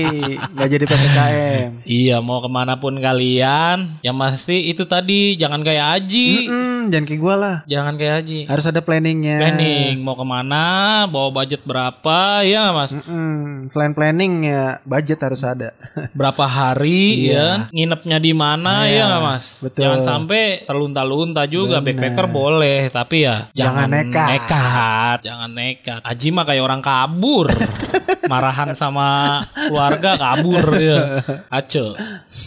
[0.51, 1.69] nggak jadi PPKM.
[1.85, 7.05] Iya mau ke mana pun kalian Yang pasti itu tadi Jangan kayak Aji Mm-mm, jangan
[7.05, 7.57] kayak gue lah.
[7.67, 9.37] Jangan kayak Aji Harus ada planningnya.
[9.39, 10.65] Planning Mau ke mana
[11.05, 15.73] Bawa budget berapa Ya nggak, mas Mm-mm, Selain planning ya budget harus ada.
[16.13, 17.35] Berapa hari Iya.
[17.35, 19.45] ya Nginepnya di mana Iya, Ya nggak mas?
[19.61, 19.81] Betul.
[19.85, 21.93] Jangan sampai terlunta-lunta juga Benar.
[22.01, 24.29] Backpacker boleh Tapi ya Jangan nekat.
[24.31, 25.19] nekat.
[25.23, 26.01] Jangan nekat.
[26.01, 27.47] Aji mah kayak orang kabur.
[28.25, 31.21] Marahan sama keluarga kabur ya
[31.53, 31.93] Ace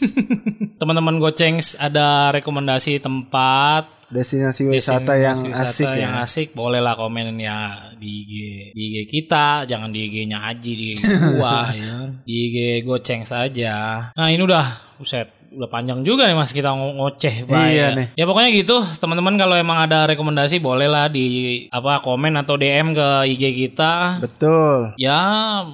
[0.80, 3.86] Teman-teman goceng ada rekomendasi tempat?
[4.08, 6.24] Destinasi wisata yang destinasi wisata asik yang ya.
[6.24, 8.34] asik boleh lah komen ya di IG
[8.72, 9.68] di IG kita.
[9.68, 11.04] Jangan di IG-nya Aji di IG
[11.36, 12.08] gua ya.
[12.24, 15.28] Di IG goceng saja nah ini udah buset
[15.58, 17.88] udah panjang juga nih mas kita ngo- ngoceh Bay, Iya ya.
[17.92, 18.08] nih.
[18.14, 21.26] ya pokoknya gitu teman-teman kalau emang ada rekomendasi boleh lah di
[21.68, 24.94] apa komen atau DM ke IG kita Betul.
[24.96, 25.18] ya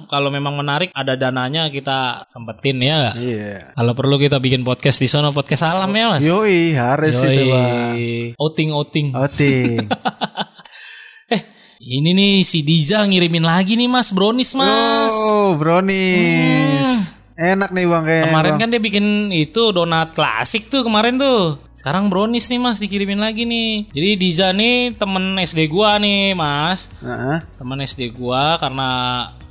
[0.06, 3.12] kalau memang menarik ada dananya kita sempetin ya?
[3.12, 3.76] Iya.
[3.76, 8.32] kalau perlu kita bikin podcast di sono podcast alam ya mas Yoi harus itu bang.
[8.34, 9.84] outing outing Outing.
[11.26, 11.40] Eh,
[11.80, 15.12] ini nih si Diza ngirimin lagi nih Mas brownies Mas.
[15.12, 17.13] Oh, brownies.
[17.34, 18.26] Enak nih bang kayaknya.
[18.30, 18.60] kemarin bang.
[18.62, 21.58] kan dia bikin itu donat klasik tuh kemarin tuh.
[21.74, 23.90] Sekarang brownies nih Mas dikirimin lagi nih.
[23.90, 26.86] Jadi Diza nih temen SD gua nih Mas.
[27.02, 27.42] Heeh.
[27.58, 28.88] Temen SD gua karena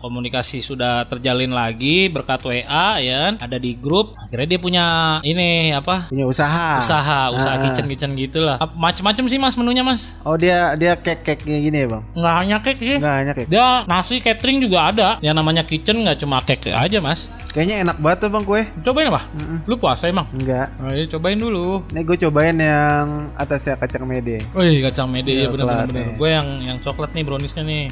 [0.03, 3.33] komunikasi sudah terjalin lagi berkat WA ya kan.
[3.39, 4.19] Ada di grup.
[4.19, 4.85] Akhirnya dia punya
[5.21, 6.11] ini apa?
[6.11, 6.77] Punya usaha.
[6.77, 7.61] Usaha, usaha Ah.
[7.63, 8.59] kitchen-kitchen gitu lah.
[8.59, 10.19] Ap- Macem-macem sih Mas menunya Mas.
[10.21, 12.03] Oh dia dia cake cake kayak gini ya bang?
[12.13, 12.97] Nggak hanya cake sih.
[12.99, 13.47] Enggak hanya cake.
[13.47, 15.07] Dia nasi catering juga ada.
[15.19, 17.31] Yang namanya kitchen nggak cuma cake aja mas.
[17.49, 18.61] Kayaknya enak banget tuh bang kue.
[18.83, 19.21] Cobain apa?
[19.63, 20.27] Lu puasa emang?
[20.33, 20.67] Enggak.
[20.83, 21.85] Ayo cobain dulu.
[21.93, 24.41] Ini gue cobain yang atasnya kacang mede.
[24.51, 25.93] Wih kacang mede ya Coklat bener-bener.
[25.93, 26.17] nih.
[26.17, 27.85] Gue yang yang coklat nih browniesnya nih.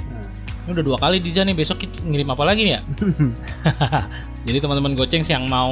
[0.62, 2.82] Ini udah dua kali Dija nih besok kita ngirim apa lagi nih ya?
[4.42, 5.70] Jadi teman-teman goceng yang mau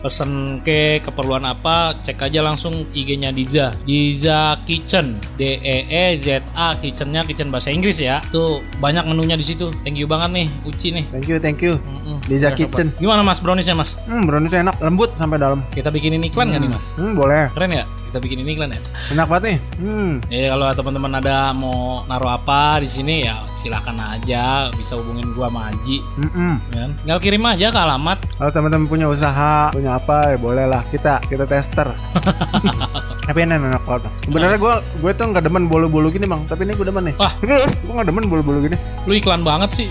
[0.00, 3.76] pesen ke keperluan apa cek aja langsung IG-nya Diza.
[3.84, 8.24] Diza Kitchen D E E Z A kitchennya kitchen bahasa Inggris ya.
[8.32, 9.68] Tuh banyak menunya di situ.
[9.84, 11.04] Thank you banget nih Uci nih.
[11.12, 11.76] Thank you thank you.
[11.76, 12.16] Mm-mm.
[12.24, 12.88] Liza Ya, Kitchen.
[12.88, 13.00] sobat.
[13.00, 13.96] Gimana mas browniesnya mas?
[14.08, 15.60] Hmm browniesnya enak lembut sampai dalam.
[15.76, 16.96] Kita bikinin iklan nggak nih mas?
[16.96, 17.52] Hmm boleh.
[17.52, 17.84] Keren ya?
[18.08, 18.80] Kita bikinin iklan ya?
[19.12, 19.58] Enak banget nih.
[19.76, 20.12] Hmm.
[20.32, 24.25] Ya kalau teman-teman ada mau naruh apa di sini ya silakan aja
[24.72, 26.54] bisa hubungin gua sama Haji Mm-mm.
[26.68, 26.90] kan.
[26.98, 28.18] Tinggal kirim aja ke alamat.
[28.38, 31.86] Kalau teman-teman punya usaha, punya apa, ya boleh lah kita kita tester.
[33.26, 34.10] tapi ini enak banget.
[34.22, 37.14] Sebenarnya gue gue tuh nggak demen bolu-bolu gini bang, tapi ini gue demen nih.
[37.16, 37.32] Wah.
[37.86, 38.76] Gue nggak demen bolu-bolu gini.
[39.04, 39.86] Lu iklan banget sih.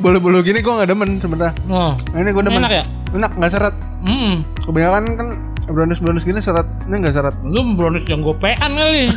[0.00, 1.52] Bolu-bolu gini gue nggak demen sebenarnya.
[1.68, 2.60] Oh, Nah, ini gue demen.
[2.60, 2.84] enak ya?
[3.12, 3.74] Enak nggak seret.
[4.00, 5.28] Hmm, Kebanyakan kan
[5.68, 6.40] brownies brownies gini.
[6.40, 7.36] Ini nggak seret.
[7.44, 9.12] lu brownies yang gopean kali.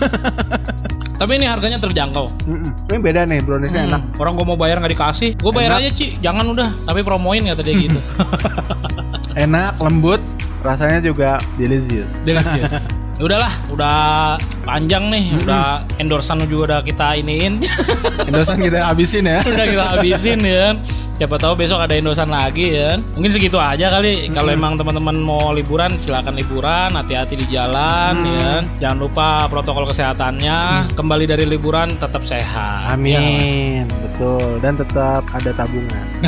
[1.24, 2.28] Tapi ini harganya terjangkau.
[2.44, 2.92] Mm-mm.
[2.92, 4.02] Ini beda nih browniesnya enak.
[4.12, 6.76] Hmm, Orang gue mau bayar nggak dikasih, gue bayar aja Ci, jangan udah.
[6.84, 8.00] Tapi promoin kata dia gitu.
[9.48, 10.20] Enak, lembut,
[10.68, 12.20] rasanya juga delicious.
[12.28, 12.92] Delicious.
[13.24, 14.00] Ya udahlah, udah
[14.68, 17.64] panjang nih, udah endorsan juga udah kita iniin.
[18.28, 19.40] Endosan kita habisin ya.
[19.56, 20.76] udah kita habisin ya.
[21.16, 23.00] Siapa tahu besok ada endosan lagi ya.
[23.16, 24.28] Mungkin segitu aja kali.
[24.28, 28.60] Kalau emang teman-teman mau liburan silakan liburan, hati-hati di jalan ya.
[28.84, 30.92] Jangan lupa protokol kesehatannya.
[30.92, 32.92] Kembali dari liburan tetap sehat.
[32.92, 34.60] Amin, betul.
[34.60, 36.06] Dan tetap ada tabungan.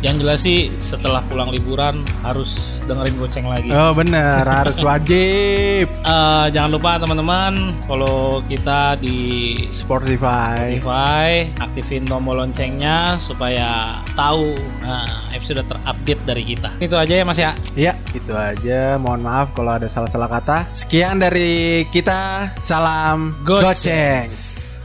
[0.00, 3.68] Yang jelas sih setelah pulang liburan harus dengerin goceng lagi.
[3.68, 5.86] Oh bener, harus wajib.
[5.92, 10.80] Eh, jangan lupa teman-teman follow kita di Spotify.
[10.80, 16.70] Spotify, aktifin tombol loncengnya supaya tahu nah, episode terupdate dari kita.
[16.80, 17.52] Itu aja ya Mas ya.
[17.76, 18.96] Ya, itu aja.
[18.96, 20.72] Mohon maaf kalau ada salah-salah kata.
[20.72, 22.48] Sekian dari kita.
[22.64, 23.68] Salam Goceng.
[23.68, 24.79] Goceng.